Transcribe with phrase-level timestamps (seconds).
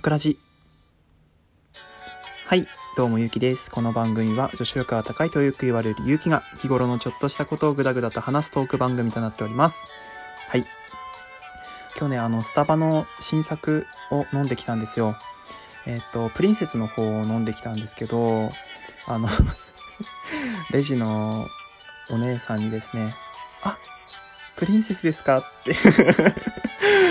[0.00, 0.38] かくらじ。
[2.46, 2.66] はい、
[2.96, 3.70] どうもゆうきです。
[3.70, 9.76] この番組は女子力が高いとよく言われるゆうきが日頃のちょっとしたことをぐだぐだと話すトーク番組となっております。
[10.48, 10.64] はい。
[11.98, 15.18] 今日ね、あの、スタバの新作を飲んできたんですよ。
[15.84, 18.50] えっ、と、プリンセスの方を飲んできたんですけど、
[19.06, 19.28] あの、
[20.72, 21.46] レジの
[22.08, 23.14] お姉さんにですね、
[23.62, 23.76] あ、
[24.56, 25.40] プリンセスですか？
[25.40, 25.74] って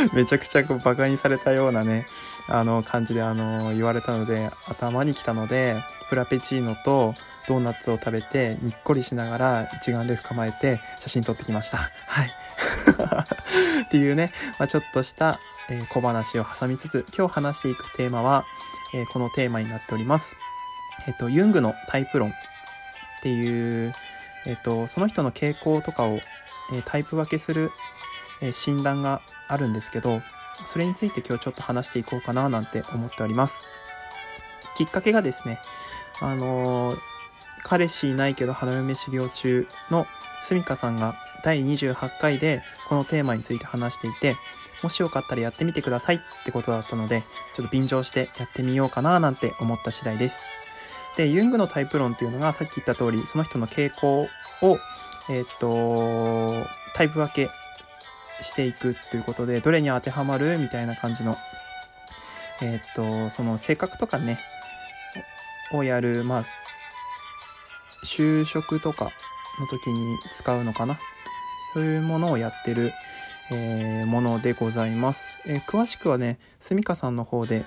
[0.13, 2.05] めちゃくちゃこうバカにされたようなね、
[2.47, 7.13] あの感じであの言われたので、頭に来たので、フラペチーノと
[7.47, 11.77] ドーナツを食べて、にっこりしながら一眼レフ構えて写真撮ってきました。
[12.07, 12.31] はい。
[13.85, 15.39] っていうね、まあ、ちょっとした、
[15.69, 18.45] え小話を挟みつつ、今日話していくテーマは、
[18.93, 20.35] えこのテーマになっております。
[21.07, 22.33] えっ、と、ユングのタイプ論っ
[23.21, 23.93] ていう、
[24.45, 26.19] えっ、と、その人の傾向とかを、
[26.73, 27.71] えタイプ分けする、
[28.41, 30.21] え診断があるんですけど、
[30.65, 33.65] それについて今日ちょっと話していこうかななんて思っております。
[34.77, 35.59] きっかけがですね、
[36.21, 36.97] あのー
[37.63, 40.07] 彼氏いないけど花嫁修行中の
[40.41, 44.37] すみかさんが第28回でこのテーマについて話していて、
[44.81, 47.23] もしよかったらやってみてくださいってことだったので、
[47.53, 50.47] ちょっと便乗してやってみようかななんて思った次第です。
[51.17, 54.27] で、ユングのタイプ論っていうのがさっき言った通り、その人の傾向
[54.61, 54.79] を、
[55.29, 57.51] えっと、タイプ分け
[58.41, 61.37] していくっていうことで、どれに当てはまるみたいな感じの、
[62.61, 64.39] えっと、その性格とかね、
[65.71, 66.43] をやる、まあ、
[68.05, 69.11] 就職とか
[69.59, 70.97] の時に使うのかな？
[71.73, 72.93] そういうものをやってる、
[73.51, 75.35] えーものでございます。
[75.45, 77.65] えー詳しくはね、すみかさんの方で、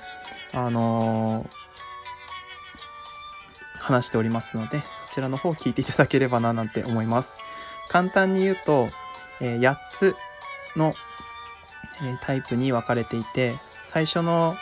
[0.52, 1.46] あの
[3.78, 7.34] 話しておりますので、そちらの方を聞いていただければななんて思います。
[7.88, 8.88] 簡単に言うと、
[9.40, 10.16] えー8つ
[10.76, 10.94] の、
[12.02, 14.56] えータイプに分かれていて、最初の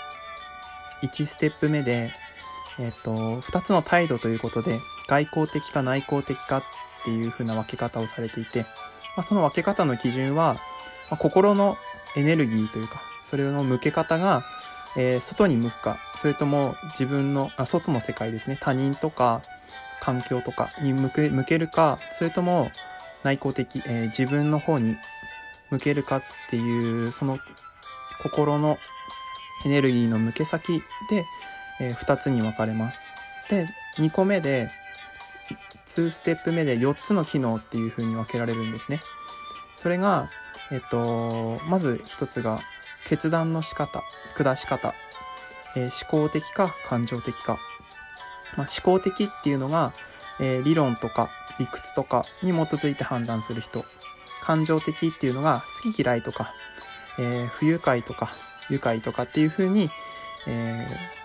[1.02, 2.12] 1ステップ目で、
[2.78, 6.62] えっ、と、2つの態度ということで、外交的か内向的かっ
[7.04, 8.60] ていう風な分け方をされていて、
[9.16, 10.54] まあ、その分け方の基準は、
[11.10, 11.76] まあ心の
[12.16, 14.44] エネルギーというか、それの向け方が、
[14.96, 19.42] えー外に向くか、それとも自分の、あ、外の世界ですね、他人とか
[20.00, 22.70] 環境とかに向け向けるか、それとも
[23.22, 24.96] 内向的、えー自分の方に
[25.70, 27.38] 向けるかっていう、その
[28.22, 28.78] 心の
[29.64, 31.24] エネルギーの向け先で、
[31.80, 33.12] え2つに分かれます。
[33.48, 33.66] で、
[33.98, 34.70] 2個目で、
[35.86, 39.00] 2ステップ目で4つの機能っていう風に分けられるんですね。
[39.74, 40.30] それが、
[40.70, 42.60] えっと、まず1つが
[43.04, 44.02] 決断の仕方、
[44.36, 44.94] 下し方、
[45.76, 47.58] えー思考的か感情的か。
[48.56, 49.92] まあ、思考的っていうのが、
[50.40, 53.84] えー理論とか理屈とかに基づいて判断する人。
[54.42, 56.52] 感情的っていうのが好き嫌いとか、
[57.18, 58.30] えー不愉快とか
[58.70, 59.90] 愉快とかっていう風に、
[60.46, 61.20] えー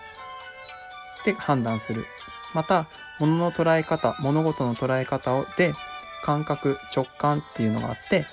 [1.26, 2.06] で判断する。
[2.54, 2.86] また、
[3.18, 5.74] 物の捉え方、物事の捉え方をで、
[6.22, 8.26] 感覚、直感っていうのがあって、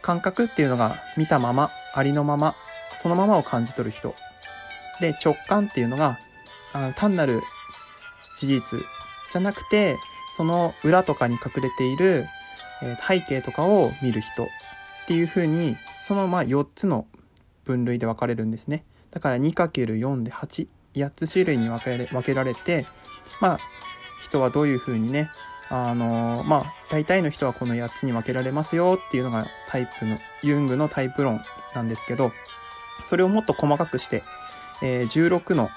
[0.00, 2.54] 感覚っていうのが見たまま、ありのまま、
[2.96, 4.14] そのままを感じ取る人。
[5.00, 6.18] で、直感っていうのが、
[6.72, 7.42] あの単なる
[8.38, 8.80] 事実
[9.30, 9.96] じゃなくて、
[10.36, 12.26] その裏とかに隠れている、
[12.82, 14.46] えー背景とかを見る人っ
[15.06, 17.06] ていう風に、そのまあ4つの
[17.64, 18.84] 分類で分かれるんですね。
[19.10, 22.86] だから 2×4 で8、8つ種類に分けれ分けられて、
[23.40, 23.58] まあ、
[24.20, 25.30] 人はどういう風にね、
[25.68, 31.40] あのーまあ、大体の人はこの8つに分けられますよっていうのがタイプの、ユングのタイプ論
[31.74, 32.32] なんですけど、
[33.04, 34.22] それをもっと細かくして、
[34.82, 35.70] えー16の、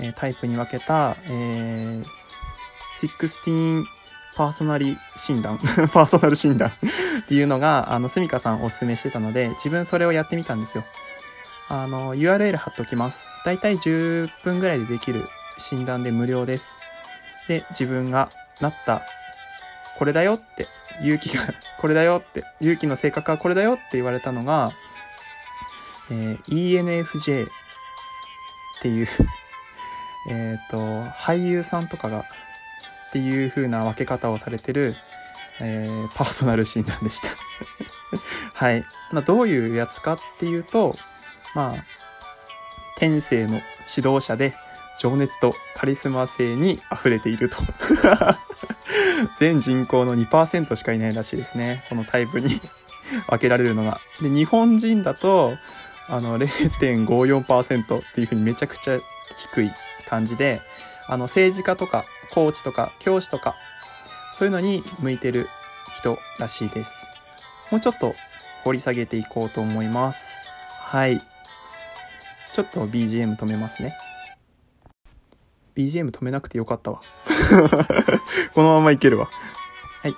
[0.00, 2.04] えタイプに分けた、えー、
[3.08, 3.84] 16
[4.36, 5.58] パーソナリ診断
[5.92, 6.72] パーソナル診断っ
[7.28, 10.84] ていうのが、あの、すみかさんおすすめしてたので、自分それをやってみたんですよ。
[11.68, 13.26] あの、URL 貼っときます。
[13.44, 15.28] だいたい10分ぐらいでできる
[15.58, 16.78] 診断で無料です。
[17.48, 19.02] で、自分がなった、
[19.98, 20.66] これだよって、
[21.00, 21.42] 勇気が、
[21.78, 24.72] これだよって、勇気の性格はこれだよって言われたのが、
[26.10, 27.48] えー ENFJ っ
[28.82, 29.08] ていう、
[30.28, 32.24] えっと、俳優さんとかが、
[33.14, 34.96] っていう風な分け方をされてる、
[35.60, 37.28] えーパーソナル診断でした。
[38.54, 38.84] はい。
[39.12, 40.96] まあ、どういうやつかっていうと、
[41.54, 41.84] まあ、
[42.96, 43.60] 天性の
[43.96, 44.56] 指導者で、
[44.98, 47.58] 情熱とカリスマ性に溢れていると。
[49.38, 51.84] 全人口の2%しかいないらしいですね。
[51.88, 52.60] このタイプに
[53.30, 54.00] 分けられるのが。
[54.20, 55.56] で、日本人だと、
[56.08, 58.98] あの、0.54%っていう風にめちゃくちゃ
[59.36, 59.72] 低い
[60.08, 60.60] 感じで、
[61.06, 63.54] あの、政治家とか、コーチとか、教師とか、
[64.32, 65.48] そういうのに向いてる
[65.94, 67.06] 人らしいです。
[67.70, 68.14] もうちょっと
[68.64, 70.42] 掘り下げていこうと思います。
[70.80, 71.20] はい。
[72.52, 73.96] ちょっと BGM 止めますね。
[75.74, 77.00] BGM 止めなくてよかったわ。
[78.54, 79.28] このままいけるわ。
[80.02, 80.14] はい。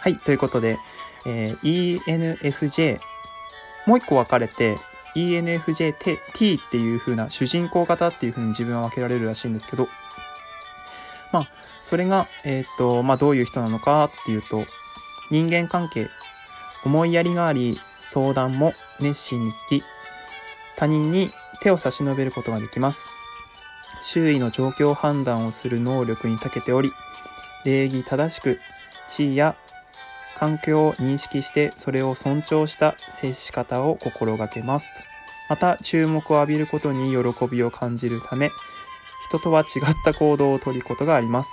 [0.00, 0.78] はい、ということで、
[1.26, 3.00] えー、ENFJ、
[3.86, 4.78] もう一個分かれて、
[5.14, 9.88] ENFJT っていう風な主人公型っていう風に自分は分けられるらしいんですけど、
[11.32, 11.48] まあ、
[11.82, 14.64] それが、えっ、ー、と、まあ、どういう人なのかっていうと、
[15.30, 16.08] 人間関係、
[16.84, 19.84] 思いやりがあり、相談も熱心に聞き、
[20.76, 21.30] 他人に
[21.60, 23.10] 手を差し伸べることができます。
[24.02, 26.90] 周囲の状況判断をする能力に長けており、
[27.64, 28.58] 礼儀正しく、
[29.08, 29.56] 地位や
[30.34, 34.90] 環境を認識してそれを尊重した接し方を心がけます。
[35.50, 38.50] また、注目を浴びることに喜びを感じるため、
[39.30, 41.50] 人とは違った行動をとることがあります。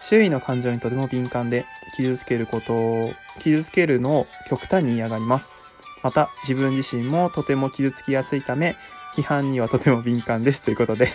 [0.00, 1.64] 周囲の感情にとても敏感で、
[1.94, 5.54] 傷つけることを、傷つけるのを極端に嫌がります。
[6.02, 8.76] また、自分自身もとても傷つきやすいため、
[9.14, 10.60] 批判にはとても敏感です。
[10.60, 11.08] ということで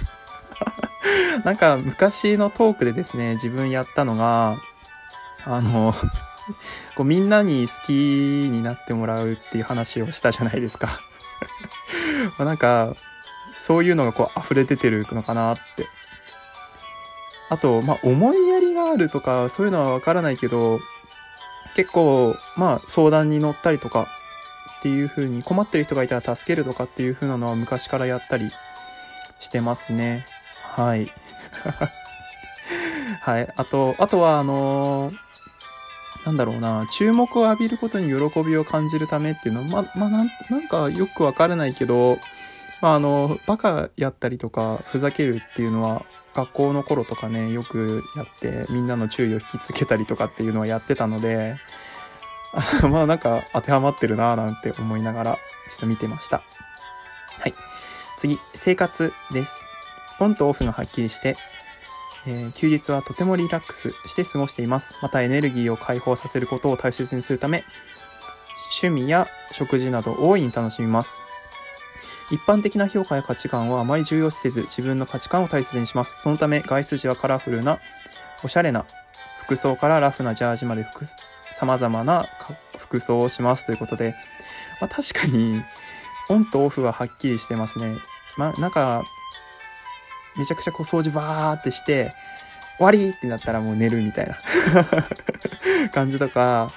[1.43, 4.57] なんか昔のトークでですね、自分やったのが、
[5.43, 5.93] あの
[6.95, 11.01] こうみんなに好きになってもらうっていう話をしたじゃないですか
[12.39, 12.95] まなんか、
[13.53, 15.87] そういうのがこう溢れ出てるのかなって。
[17.49, 20.79] あと、まあ思いやりがあるとか、そういうのはわからないけど、
[21.75, 24.07] 結構、まあ相談に乗ったりとか
[24.79, 28.49] っていう風に困ってる人がいたら助けるとかっていう風なのは昔からやったり
[29.39, 30.25] してますね。
[30.61, 31.11] はい。
[33.21, 33.53] はい。
[33.55, 35.15] あと、あとはあのー、
[36.25, 42.19] なんだろうな、注目を浴びることに喜びを感じるためっていうのは、ま、まあ、なん、なんかよくわからないけど、
[42.81, 51.57] まあ、あの、バカやったりとか、ふざけるっていうのは、学校の頃とかね、よくやって、みんなの注意を引きつけたりとかっていうのはやってたので、
[52.89, 55.33] まあなんか当てはまってるなぁなんて思いながら、
[55.67, 56.43] ちょっと見てました。
[57.39, 57.53] はい。
[58.17, 59.65] 次、生活です。
[60.19, 61.37] オンとオフがはっきりして、
[62.25, 64.95] えー、休日はとてもリラックスして過ごしています。
[65.01, 67.63] またエネルギーを解放させることを大切にするため、
[68.81, 71.19] 趣味や食事など大いに楽しみます。
[72.31, 76.21] 一般的な評価や価値観をあまり重要視せず、自分の価値観を大切にします。
[76.21, 77.79] そのため、外出時はカラフルな、
[78.43, 78.85] おしゃれな
[79.43, 80.85] 服装からラフなジャージまで
[81.51, 82.25] 様々な
[82.77, 84.15] 服装をしますということで、
[84.79, 85.63] まあ、確かに、
[86.29, 87.97] オンとオフははっきりしてますね。
[88.37, 89.03] まあ、なんか、
[90.37, 92.13] めちゃくちゃこう掃除バーってして、
[92.77, 94.37] 終わりってなったらもう寝るみたいな
[95.91, 96.71] 感じとか、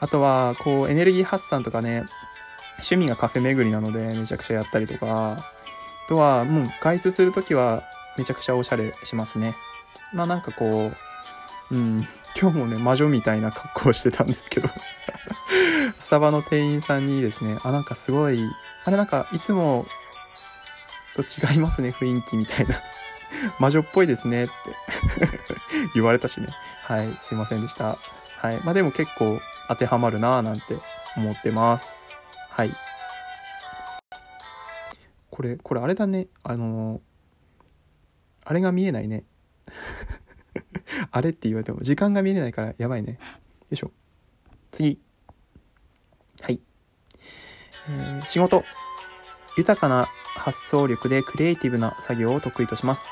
[0.00, 2.04] あとは、こう、エネルギー発散とかね、
[2.78, 7.82] 趣味がカフェ巡りなのでめちゃくちゃやったりとか、あとは、もう外出するときは
[8.16, 9.54] めちゃくちゃおしゃれしますね。
[10.12, 10.92] まあなんかこ
[11.70, 12.06] う、うん、
[12.40, 14.68] 今日もね、魔女みたいな格好してたんですけど
[15.98, 18.40] スタバの店員さんにですね、あ、なんかすごい、
[18.84, 19.86] あれなんかいつも
[21.14, 22.76] と違いますね、雰囲気みたいな。
[23.58, 24.52] 魔女っぽいですねって
[25.94, 26.48] 言われたしね。
[26.84, 27.98] はい、すいませんでした。
[28.38, 28.60] はい。
[28.64, 30.78] まあでも結構当てはまるなぁなんて
[31.16, 32.07] 思ってます。
[32.58, 32.72] はい。
[35.30, 36.26] これ、これあれだね。
[36.42, 37.00] あのー、
[38.46, 39.22] あれが見えないね。
[41.12, 43.12] あれって言われても時間が見えないからやばいね。
[43.12, 43.18] よ
[43.70, 43.92] いしょ。
[44.72, 45.00] 次。
[46.40, 46.60] はい。
[47.90, 48.64] えー、仕事。
[49.56, 53.04] 豊かな発想力でクリエイティブな作業を得意とします。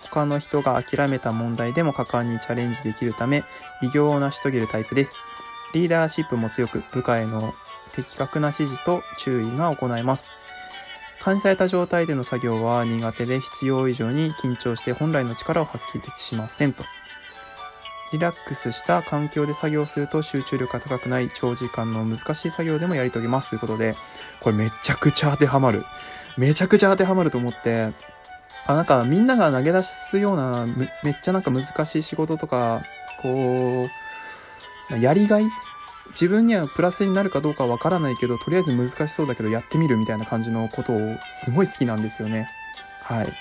[0.00, 3.44] 他の人が諦めた問題でも果敢にチャレンジできるため、
[3.82, 5.18] 偉業を成し遂げるタイプです。
[5.74, 7.54] リーダーシップも強く、部下への
[7.94, 10.32] 的確な指示と注意が行えます。
[11.24, 16.82] 監視された状態での作業は苦手で必要以上に緊張して本来の力を発揮できしませんと。
[18.12, 23.94] リラックスした環境で作業すると集中力が高くない長時間の難しい作業でもやり遂げますということで、
[24.40, 25.84] これめちゃくちゃ当てはまる。
[26.36, 27.92] めちゃくちゃ当てはまると思って、
[28.66, 30.66] あ、なんかみんなが投げ出すような
[31.04, 32.82] めっちゃなんか難しい仕事とか、
[33.20, 33.86] こ
[34.90, 35.44] う、やりがい
[36.10, 42.48] 自分にはプラスになるかどうかわからないけど、とりあえず難しそうだけどやってみるみたいな感じのことをすごい好きなんですよね。
[43.02, 43.32] はい。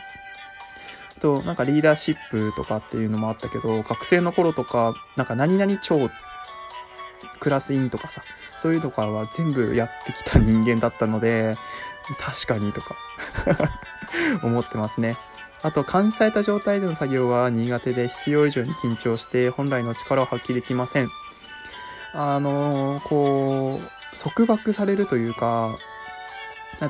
[1.17, 6.09] あと、なんかリーダーシップとかっていうのもあったけど、学生の頃とか、なんか何々超
[7.39, 8.21] クラス委員とかさ、
[8.57, 11.55] そういうとかは全部やってきた人間だったので、
[12.17, 12.95] 確かにとか
[14.43, 15.17] 思ってますね。
[15.61, 21.09] あと、監視された状態での作業は苦手で必要以上に緊張して本来の力を発揮できません。
[22.13, 25.77] あのー、こう、束縛されるというか、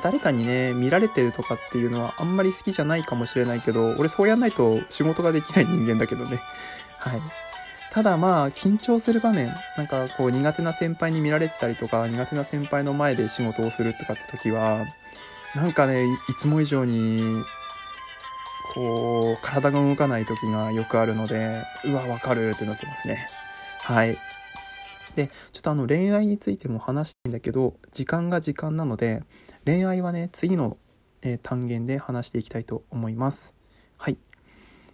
[0.02, 6.40] 誰かにね、見られてるとかっていうのはあんまり好きじゃないかもしれないけど、俺そうやんないと仕事ができない人間だけどね。
[6.98, 7.22] はい。
[7.90, 14.86] ただまあ、緊張する場面、なんかこう苦手な先輩に見られたりとか、苦手な先輩の前で仕事をするとかって時は、
[15.54, 17.42] なんかねいつも以上に
[18.72, 23.26] こう体が動かない時がよくあるのでうわわかるってなってますね
[23.80, 24.16] はい
[25.16, 29.22] でちょっとあの恋愛についても話したいんだけど時間が時間なので
[29.64, 30.76] 恋愛はね次の、
[31.22, 33.54] えー、単元で話していきたいと思います。
[33.96, 34.18] はい。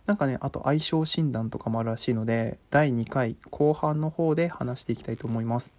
[0.06, 5.74] なんかねあと相性診断とかもあるらしいので第2回後半の方で話していきたいと思います。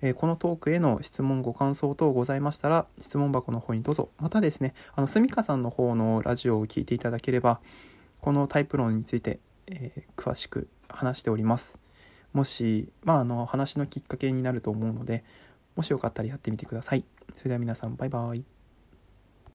[0.00, 4.10] えー、このトークへの質問ご感想等ございましたら質問箱の方にどうぞ。
[4.18, 7.60] またですねあのすみかさんの方のラジオを聞いていただければ
[8.20, 11.87] このタイプ論について、えー、詳しく話しております。
[12.32, 15.24] もしまああの話のきっかけになると思うので
[15.76, 17.04] もしよかったらやってみてください。
[17.34, 18.57] それでは皆さんバイバイ。